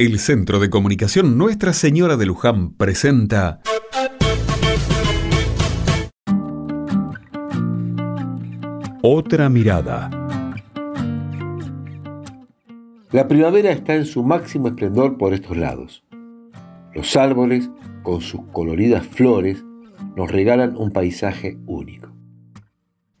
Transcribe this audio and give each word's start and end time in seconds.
El 0.00 0.20
Centro 0.20 0.60
de 0.60 0.70
Comunicación 0.70 1.36
Nuestra 1.36 1.72
Señora 1.72 2.16
de 2.16 2.24
Luján 2.24 2.72
presenta 2.74 3.60
Otra 9.02 9.48
mirada. 9.48 10.08
La 13.10 13.26
primavera 13.26 13.72
está 13.72 13.96
en 13.96 14.04
su 14.04 14.22
máximo 14.22 14.68
esplendor 14.68 15.18
por 15.18 15.34
estos 15.34 15.56
lados. 15.56 16.04
Los 16.94 17.16
árboles, 17.16 17.68
con 18.04 18.20
sus 18.20 18.42
coloridas 18.52 19.04
flores, 19.04 19.64
nos 20.14 20.30
regalan 20.30 20.76
un 20.76 20.92
paisaje 20.92 21.58
único. 21.66 22.12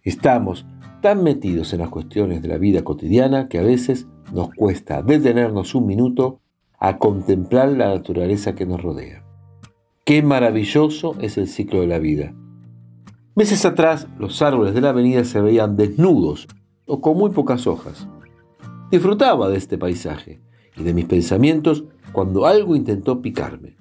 Estamos 0.04 0.64
tan 1.02 1.24
metidos 1.24 1.72
en 1.72 1.80
las 1.80 1.88
cuestiones 1.88 2.40
de 2.40 2.46
la 2.46 2.58
vida 2.58 2.84
cotidiana 2.84 3.48
que 3.48 3.58
a 3.58 3.62
veces 3.62 4.06
nos 4.32 4.50
cuesta 4.50 5.02
detenernos 5.02 5.74
un 5.74 5.84
minuto 5.84 6.40
a 6.78 6.98
contemplar 6.98 7.70
la 7.70 7.88
naturaleza 7.88 8.54
que 8.54 8.66
nos 8.66 8.82
rodea. 8.82 9.24
Qué 10.04 10.22
maravilloso 10.22 11.16
es 11.20 11.36
el 11.36 11.48
ciclo 11.48 11.80
de 11.80 11.86
la 11.86 11.98
vida. 11.98 12.34
Meses 13.34 13.64
atrás 13.64 14.08
los 14.18 14.40
árboles 14.42 14.74
de 14.74 14.80
la 14.80 14.90
avenida 14.90 15.24
se 15.24 15.40
veían 15.40 15.76
desnudos 15.76 16.48
o 16.86 17.00
con 17.00 17.16
muy 17.18 17.30
pocas 17.30 17.66
hojas. 17.66 18.08
Disfrutaba 18.90 19.48
de 19.48 19.58
este 19.58 19.76
paisaje 19.76 20.40
y 20.76 20.82
de 20.82 20.94
mis 20.94 21.04
pensamientos 21.04 21.84
cuando 22.12 22.46
algo 22.46 22.74
intentó 22.74 23.20
picarme. 23.20 23.76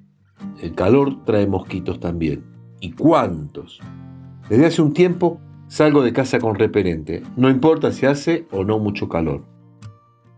El 0.61 0.73
calor 0.73 1.23
trae 1.23 1.47
mosquitos 1.47 1.99
también. 1.99 2.43
¿Y 2.79 2.91
cuántos? 2.91 3.79
Desde 4.49 4.65
hace 4.65 4.81
un 4.81 4.93
tiempo 4.93 5.39
salgo 5.67 6.01
de 6.01 6.13
casa 6.13 6.39
con 6.39 6.55
repelente, 6.55 7.23
no 7.35 7.49
importa 7.49 7.91
si 7.91 8.05
hace 8.05 8.47
o 8.51 8.63
no 8.63 8.79
mucho 8.79 9.09
calor. 9.09 9.56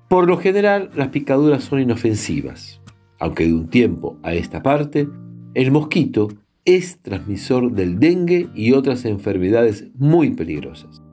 Por 0.10 0.28
lo 0.28 0.38
general, 0.38 0.90
las 0.96 1.10
picaduras 1.10 1.64
son 1.64 1.82
inofensivas, 1.82 2.82
aunque 3.20 3.46
de 3.46 3.54
un 3.54 3.68
tiempo 3.68 4.18
a 4.24 4.34
esta 4.34 4.64
parte, 4.64 5.08
el 5.54 5.70
mosquito 5.72 6.30
es 6.66 7.00
transmisor 7.04 7.72
del 7.74 8.00
dengue 8.00 8.50
y 8.56 8.72
otras 8.72 9.06
enfermedades 9.06 9.88
muy 9.94 10.32
peligrosas. 10.32 11.04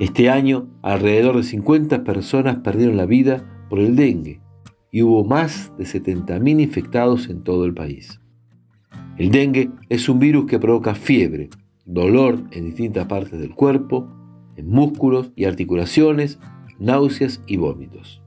Este 0.00 0.30
año, 0.30 0.68
alrededor 0.82 1.36
de 1.36 1.44
50 1.44 2.02
personas 2.02 2.56
perdieron 2.56 2.96
la 2.96 3.06
vida 3.06 3.66
por 3.70 3.78
el 3.78 3.94
dengue 3.94 4.40
y 4.90 5.02
hubo 5.02 5.24
más 5.24 5.72
de 5.78 5.84
70.000 5.84 6.60
infectados 6.60 7.28
en 7.28 7.44
todo 7.44 7.66
el 7.66 7.74
país. 7.74 8.20
El 9.16 9.30
dengue 9.30 9.70
es 9.90 10.08
un 10.08 10.18
virus 10.18 10.46
que 10.46 10.58
provoca 10.58 10.96
fiebre, 10.96 11.50
dolor 11.84 12.42
en 12.50 12.64
distintas 12.64 13.06
partes 13.06 13.38
del 13.38 13.54
cuerpo, 13.54 14.08
en 14.56 14.68
músculos 14.68 15.30
y 15.36 15.44
articulaciones, 15.44 16.40
náuseas 16.78 17.42
y 17.46 17.56
vómitos. 17.56 18.22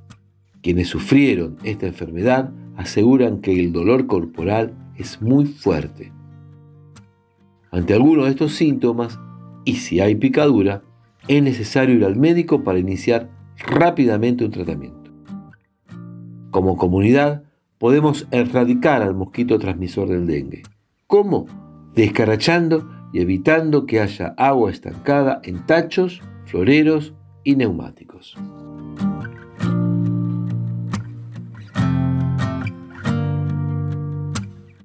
Quienes 0.62 0.90
sufrieron 0.90 1.58
esta 1.64 1.88
enfermedad 1.88 2.52
aseguran 2.76 3.42
que 3.42 3.60
el 3.60 3.72
dolor 3.72 4.08
corporal 4.08 4.74
es 4.98 5.22
muy 5.22 5.46
fuerte. 5.46 6.12
Ante 7.72 7.94
alguno 7.94 8.26
de 8.26 8.32
estos 8.32 8.54
síntomas, 8.54 9.20
y 9.66 9.76
si 9.76 10.00
hay 10.00 10.16
picadura, 10.16 10.84
es 11.28 11.42
necesario 11.42 11.96
ir 11.96 12.06
al 12.06 12.16
médico 12.16 12.64
para 12.64 12.80
iniciar 12.80 13.30
rápidamente 13.58 14.44
un 14.44 14.52
tratamiento. 14.52 15.12
Como 16.50 16.78
comunidad, 16.78 17.44
podemos 17.78 18.28
erradicar 18.32 19.02
al 19.02 19.16
mosquito 19.16 19.58
transmisor 19.58 20.10
del 20.10 20.28
dengue. 20.28 20.64
¿Cómo? 21.08 21.46
Descarachando 21.96 22.90
y 23.14 23.20
evitando 23.20 23.86
que 23.86 24.00
haya 24.00 24.34
agua 24.38 24.72
estancada 24.72 25.42
en 25.44 25.66
tachos, 25.66 26.22
floreros 26.46 27.14
y 27.44 27.56
neumáticos. 27.56 28.36